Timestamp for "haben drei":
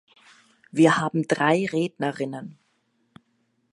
0.97-1.67